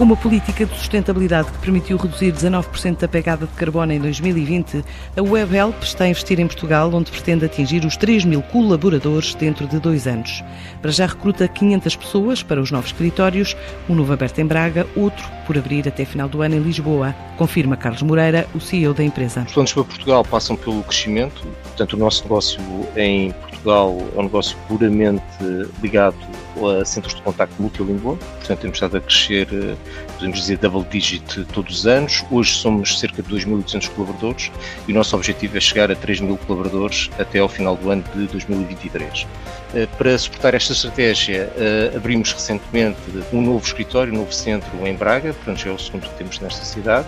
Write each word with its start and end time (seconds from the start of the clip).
com 0.00 0.04
uma 0.04 0.16
política 0.16 0.64
de 0.64 0.74
sustentabilidade 0.78 1.52
que 1.52 1.58
permitiu 1.58 1.98
reduzir 1.98 2.32
19% 2.32 3.00
da 3.00 3.06
pegada 3.06 3.44
de 3.44 3.52
carbono 3.52 3.92
em 3.92 4.00
2020, 4.00 4.82
a 5.14 5.22
WebHelp 5.22 5.82
está 5.82 6.04
a 6.04 6.08
investir 6.08 6.40
em 6.40 6.46
Portugal, 6.46 6.90
onde 6.94 7.10
pretende 7.10 7.44
atingir 7.44 7.84
os 7.84 7.98
3 7.98 8.24
mil 8.24 8.40
colaboradores 8.40 9.34
dentro 9.34 9.66
de 9.66 9.78
dois 9.78 10.06
anos. 10.06 10.42
Para 10.80 10.90
já 10.90 11.04
recruta 11.04 11.46
500 11.46 11.96
pessoas 11.96 12.42
para 12.42 12.62
os 12.62 12.70
novos 12.70 12.92
escritórios, 12.92 13.54
um 13.90 13.94
novo 13.94 14.10
aberto 14.10 14.38
em 14.38 14.46
Braga, 14.46 14.86
outro 14.96 15.22
por 15.46 15.58
abrir 15.58 15.86
até 15.86 16.06
final 16.06 16.30
do 16.30 16.40
ano 16.40 16.54
em 16.54 16.60
Lisboa, 16.60 17.14
confirma 17.36 17.76
Carlos 17.76 18.00
Moreira, 18.00 18.48
o 18.54 18.60
CEO 18.60 18.94
da 18.94 19.04
empresa. 19.04 19.42
Os 19.42 19.52
planos 19.52 19.74
para 19.74 19.84
Portugal 19.84 20.24
passam 20.24 20.56
pelo 20.56 20.82
crescimento, 20.82 21.46
portanto 21.64 21.92
o 21.92 21.96
nosso 21.98 22.22
negócio 22.22 22.62
em 22.96 23.32
Portugal 23.32 23.98
é 24.16 24.18
um 24.18 24.22
negócio 24.22 24.56
puramente 24.66 25.22
ligado 25.82 26.16
centros 26.84 27.14
de 27.14 27.22
contacto 27.22 27.54
multilingua, 27.60 28.16
portanto 28.16 28.60
temos 28.60 28.76
estado 28.76 28.96
a 28.96 29.00
crescer, 29.00 29.48
eh, 29.52 29.76
podemos 30.14 30.38
dizer, 30.38 30.58
double 30.58 30.84
digit 30.90 31.44
todos 31.52 31.80
os 31.80 31.86
anos. 31.86 32.24
Hoje 32.30 32.52
somos 32.52 32.98
cerca 32.98 33.22
de 33.22 33.28
2.800 33.28 33.88
colaboradores 33.90 34.52
e 34.86 34.92
o 34.92 34.94
nosso 34.94 35.16
objetivo 35.16 35.56
é 35.56 35.60
chegar 35.60 35.90
a 35.90 35.96
3.000 35.96 36.38
colaboradores 36.46 37.10
até 37.18 37.38
ao 37.38 37.48
final 37.48 37.76
do 37.76 37.90
ano 37.90 38.04
de 38.14 38.26
2023. 38.26 39.26
Eh, 39.74 39.86
para 39.98 40.16
suportar 40.18 40.54
esta 40.54 40.72
estratégia, 40.72 41.52
eh, 41.56 41.92
abrimos 41.94 42.32
recentemente 42.32 42.98
um 43.32 43.40
novo 43.40 43.64
escritório, 43.64 44.12
um 44.12 44.18
novo 44.18 44.32
centro 44.32 44.70
em 44.86 44.94
Braga, 44.94 45.32
portanto 45.32 45.58
já 45.58 45.70
é 45.70 45.74
o 45.74 45.78
segundo 45.78 46.08
que 46.08 46.14
temos 46.14 46.38
nesta 46.40 46.64
cidade 46.64 47.06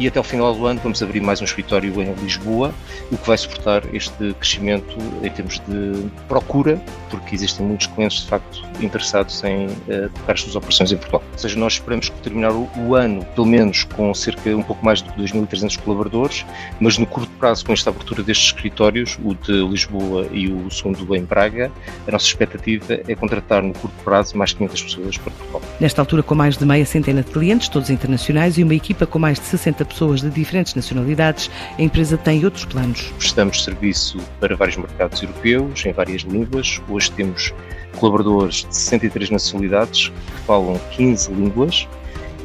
e 0.00 0.08
até 0.08 0.18
ao 0.18 0.24
final 0.24 0.54
do 0.54 0.66
ano 0.66 0.80
vamos 0.82 1.02
abrir 1.02 1.20
mais 1.20 1.42
um 1.42 1.44
escritório 1.44 2.00
em 2.00 2.14
Lisboa, 2.14 2.72
o 3.12 3.18
que 3.18 3.26
vai 3.26 3.36
suportar 3.36 3.82
este 3.94 4.32
crescimento 4.40 4.96
em 5.22 5.28
termos 5.28 5.60
de 5.68 6.08
procura, 6.26 6.82
porque 7.10 7.34
existem 7.34 7.66
muitos 7.66 7.86
clientes 7.88 8.22
de 8.22 8.28
facto 8.28 8.62
interessados 8.80 9.44
em 9.44 9.66
uh, 9.66 10.08
tocar 10.14 10.32
as 10.32 10.40
suas 10.40 10.56
operações 10.56 10.90
em 10.90 10.96
Portugal. 10.96 11.22
Ou 11.30 11.38
seja, 11.38 11.58
nós 11.58 11.74
esperamos 11.74 12.08
terminar 12.22 12.50
o, 12.52 12.66
o 12.78 12.94
ano 12.94 13.22
pelo 13.34 13.46
menos 13.46 13.84
com 13.84 14.14
cerca 14.14 14.48
um 14.56 14.62
pouco 14.62 14.82
mais 14.82 15.02
de 15.02 15.10
2.300 15.10 15.78
colaboradores, 15.78 16.46
mas 16.80 16.96
no 16.96 17.04
curto 17.04 17.30
prazo 17.38 17.66
com 17.66 17.74
esta 17.74 17.90
abertura 17.90 18.22
destes 18.22 18.46
escritórios, 18.46 19.18
o 19.22 19.34
de 19.34 19.52
Lisboa 19.68 20.26
e 20.32 20.50
o 20.50 20.70
segundo 20.70 21.14
em 21.14 21.24
Braga, 21.24 21.70
a 22.08 22.10
nossa 22.10 22.24
expectativa 22.24 23.00
é 23.06 23.14
contratar 23.14 23.62
no 23.62 23.74
curto 23.74 24.02
prazo 24.02 24.34
mais 24.38 24.54
500 24.54 24.82
pessoas 24.82 25.18
para 25.18 25.30
Portugal. 25.30 25.62
Nesta 25.78 26.00
altura 26.00 26.22
com 26.22 26.34
mais 26.34 26.56
de 26.56 26.64
meia 26.64 26.86
centena 26.86 27.22
de 27.22 27.30
clientes, 27.30 27.68
todos 27.68 27.90
internacionais 27.90 28.56
e 28.56 28.64
uma 28.64 28.74
equipa 28.74 29.04
com 29.04 29.18
mais 29.18 29.38
de 29.38 29.44
60 29.44 29.89
pessoas 29.90 30.22
de 30.22 30.30
diferentes 30.30 30.74
nacionalidades, 30.74 31.50
a 31.78 31.82
empresa 31.82 32.16
tem 32.16 32.44
outros 32.44 32.64
planos. 32.64 33.02
Prestamos 33.18 33.62
serviço 33.62 34.18
para 34.40 34.56
vários 34.56 34.76
mercados 34.76 35.22
europeus, 35.22 35.84
em 35.84 35.92
várias 35.92 36.22
línguas. 36.22 36.80
Hoje 36.88 37.10
temos 37.12 37.52
colaboradores 37.98 38.66
de 38.68 38.74
63 38.74 39.30
nacionalidades 39.30 40.08
que 40.08 40.40
falam 40.46 40.80
15 40.92 41.32
línguas 41.32 41.88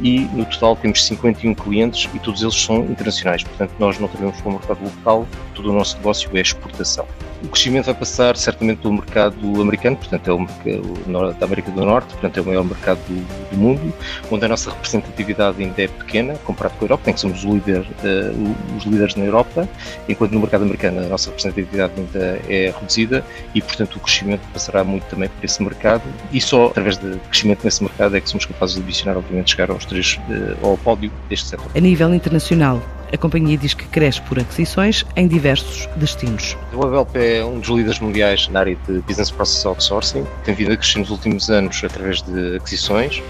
e 0.01 0.21
no 0.33 0.45
total 0.45 0.75
temos 0.75 1.05
51 1.05 1.53
clientes 1.55 2.09
e 2.13 2.19
todos 2.19 2.41
eles 2.41 2.55
são 2.55 2.79
internacionais. 2.85 3.43
Portanto, 3.43 3.71
nós 3.79 3.99
não 3.99 4.07
trabalhamos 4.07 4.41
para 4.41 4.49
o 4.49 4.53
mercado 4.53 4.83
local, 4.83 5.27
todo 5.55 5.71
o 5.71 5.73
nosso 5.73 5.97
negócio 5.97 6.29
é 6.33 6.41
exportação. 6.41 7.07
O 7.43 7.47
crescimento 7.47 7.85
vai 7.85 7.93
passar 7.93 8.35
certamente 8.37 8.79
pelo 8.79 8.95
mercado 8.95 9.61
americano, 9.61 9.97
portanto 9.97 10.27
é 10.29 10.33
o 10.33 10.39
mercado 10.39 11.39
da 11.39 11.45
América 11.45 11.71
do 11.71 11.85
Norte, 11.85 12.09
portanto 12.13 12.37
é 12.37 12.41
o 12.41 12.45
maior 12.45 12.63
mercado 12.63 12.99
do, 13.07 13.49
do, 13.51 13.57
mundo, 13.57 13.93
onde 14.31 14.45
a 14.45 14.47
nossa 14.47 14.71
representatividade 14.71 15.61
ainda 15.61 15.81
é 15.81 15.87
pequena, 15.87 16.35
comparado 16.43 16.75
com 16.75 16.85
a 16.85 16.87
Europa, 16.87 17.09
em 17.09 17.13
que 17.13 17.19
somos 17.19 17.43
líder, 17.43 17.81
uh, 17.81 18.77
os 18.77 18.83
líderes 18.85 19.15
na 19.15 19.25
Europa, 19.25 19.67
enquanto 20.07 20.31
no 20.31 20.39
mercado 20.39 20.63
americano 20.63 21.01
a 21.01 21.07
nossa 21.07 21.29
representatividade 21.29 21.93
ainda 21.97 22.41
é 22.49 22.73
reduzida 22.77 23.23
e, 23.53 23.61
portanto, 23.61 23.97
o 23.97 23.99
crescimento 23.99 24.41
passará 24.51 24.83
muito 24.83 25.03
também 25.03 25.29
por 25.29 25.43
esse 25.43 25.61
mercado 25.61 26.03
e 26.31 26.41
só 26.41 26.67
através 26.67 26.97
de 26.97 27.17
crescimento 27.29 27.63
nesse 27.63 27.83
mercado 27.83 28.15
é 28.15 28.21
que 28.21 28.29
somos 28.29 28.45
capazes 28.45 28.75
de 28.75 28.81
adicionar, 28.81 29.17
obviamente, 29.17 29.51
chegar 29.51 29.69
aos 29.69 29.85
três, 29.85 30.19
uh, 30.29 30.65
ao 30.65 30.77
pódio 30.77 31.11
deste 31.29 31.49
setor. 31.49 31.67
A 31.75 31.79
nível 31.79 32.13
internacional, 32.13 32.81
a 33.13 33.17
companhia 33.17 33.57
diz 33.57 33.73
que 33.73 33.85
cresce 33.85 34.21
por 34.21 34.39
aquisições 34.39 35.05
em 35.15 35.27
diversos 35.27 35.87
destinos. 35.95 36.57
A 36.73 36.77
WebHelp 36.77 37.15
é 37.15 37.43
um 37.43 37.59
dos 37.59 37.69
líderes 37.69 37.99
mundiais 37.99 38.47
na 38.49 38.61
área 38.61 38.77
de 38.87 38.99
Business 39.01 39.31
Process 39.31 39.65
Outsourcing. 39.65 40.25
Tem 40.43 40.53
vindo 40.53 40.71
a 40.71 40.77
crescer 40.77 40.99
nos 40.99 41.09
últimos 41.09 41.49
anos 41.49 41.81
através 41.83 42.21
de 42.21 42.57
aquisições. 42.57 43.21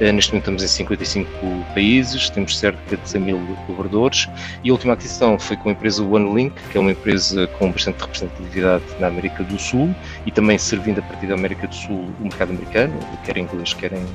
Eh, 0.00 0.12
neste 0.12 0.32
momento 0.32 0.44
estamos 0.44 0.62
em 0.62 0.68
55 0.68 1.30
países, 1.74 2.30
temos 2.30 2.58
cerca 2.58 2.96
de 2.96 3.08
100 3.08 3.20
mil 3.20 3.38
colaboradores 3.66 4.28
e 4.62 4.70
a 4.70 4.72
última 4.72 4.94
aquisição 4.94 5.38
foi 5.38 5.56
com 5.56 5.68
a 5.68 5.72
empresa 5.72 6.02
OneLink, 6.02 6.54
que 6.70 6.78
é 6.78 6.80
uma 6.80 6.92
empresa 6.92 7.46
com 7.58 7.70
bastante 7.70 8.00
representatividade 8.00 8.84
na 8.98 9.08
América 9.08 9.42
do 9.42 9.58
Sul 9.58 9.94
e 10.26 10.30
também 10.30 10.58
servindo 10.58 11.00
a 11.00 11.02
partir 11.02 11.26
da 11.26 11.34
América 11.34 11.66
do 11.66 11.74
Sul 11.74 12.08
o 12.20 12.22
mercado 12.22 12.50
americano, 12.50 12.98
quer 13.24 13.36
em 13.36 13.42
inglês, 13.42 13.74
quer 13.74 13.92
em, 13.92 14.06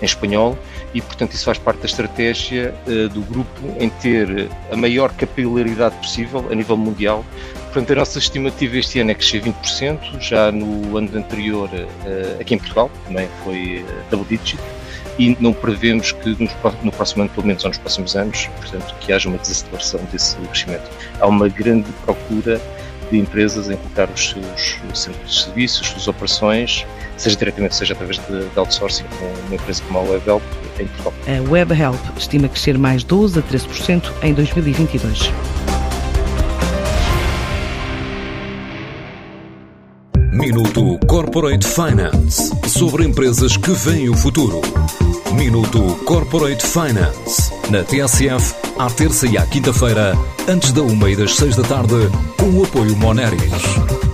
em 0.00 0.04
espanhol, 0.04 0.58
e 0.92 1.00
portanto 1.00 1.32
isso 1.32 1.44
faz 1.44 1.58
parte 1.58 1.80
da 1.80 1.86
estratégia 1.86 2.74
uh, 2.86 3.08
do 3.08 3.20
grupo 3.22 3.60
em 3.78 3.88
ter 3.88 4.48
a 4.70 4.76
maior 4.76 5.12
capilaridade 5.12 5.96
possível 5.96 6.46
a 6.50 6.54
nível 6.54 6.76
mundial. 6.76 7.24
Portanto, 7.64 7.92
a 7.92 7.96
nossa 7.96 8.18
estimativa 8.20 8.76
este 8.76 9.00
ano 9.00 9.10
é 9.10 9.14
crescer 9.14 9.42
20%, 9.42 10.20
já 10.20 10.52
no 10.52 10.96
ano 10.96 11.10
anterior, 11.16 11.68
uh, 11.68 12.40
aqui 12.40 12.54
em 12.54 12.58
Portugal, 12.58 12.90
também 13.04 13.28
foi 13.42 13.78
uh, 13.82 14.10
double 14.10 14.36
digit, 14.36 14.60
e 15.18 15.36
não 15.40 15.52
prevemos 15.52 16.12
que 16.12 16.36
no, 16.82 16.92
próximo 16.92 17.22
ano, 17.22 17.30
pelo 17.30 17.46
menos 17.46 17.64
ou 17.64 17.68
nos 17.68 17.78
próximos 17.78 18.16
anos, 18.16 18.48
portanto, 18.60 18.94
que 19.00 19.12
haja 19.12 19.28
uma 19.28 19.38
desaceleração 19.38 20.00
desse 20.12 20.36
crescimento. 20.36 20.90
Há 21.20 21.26
uma 21.26 21.48
grande 21.48 21.90
procura 22.04 22.60
de 23.10 23.18
empresas 23.18 23.70
em 23.70 23.76
colocar 23.76 24.08
os 24.10 24.30
seus 24.30 25.02
centros 25.02 25.30
de 25.30 25.42
serviços, 25.44 25.80
as 25.82 25.86
suas 25.88 26.08
operações, 26.08 26.86
seja 27.16 27.36
diretamente, 27.36 27.74
seja 27.74 27.94
através 27.94 28.18
de, 28.18 28.48
de 28.48 28.58
outsourcing 28.58 29.04
com 29.18 29.46
uma 29.46 29.54
empresa 29.54 29.82
como 29.86 29.98
a 29.98 30.02
WebHelp 30.02 30.42
em 30.78 30.86
Portugal. 30.86 31.14
A 31.26 31.50
WebHelp 31.50 32.18
estima 32.18 32.48
crescer 32.48 32.78
mais 32.78 33.04
12 33.04 33.38
a 33.38 33.42
13% 33.42 34.12
em 34.22 34.34
2022. 34.34 35.30
Minuto 40.32 40.98
Corporate 41.06 41.66
Finance 41.66 42.52
sobre 42.68 43.04
empresas 43.06 43.56
que 43.56 43.70
veem 43.70 44.08
o 44.08 44.14
futuro. 44.14 44.60
Minuto 45.32 45.80
Corporate 46.04 46.64
Finance 46.66 47.52
na 47.70 47.82
TSF 47.82 48.54
à 48.78 48.90
terça 48.90 49.26
e 49.26 49.38
à 49.38 49.46
quinta-feira, 49.46 50.12
antes 50.48 50.72
da 50.72 50.82
uma 50.82 51.08
e 51.08 51.16
das 51.16 51.36
seis 51.36 51.56
da 51.56 51.62
tarde, 51.62 52.10
com 52.36 52.50
o 52.50 52.64
apoio 52.64 52.96
Moneris. 52.96 54.13